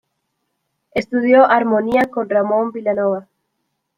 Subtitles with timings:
[0.95, 3.27] Estudió armonía con Ramón Vilanova.